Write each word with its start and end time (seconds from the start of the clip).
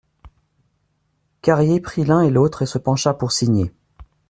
Carrier 1.43 1.79
prit 1.79 2.05
l'un 2.05 2.23
et 2.23 2.31
l'autre 2.31 2.63
et 2.63 2.65
se 2.65 2.79
pencha 2.79 3.13
pour 3.13 3.31
signer. 3.31 3.71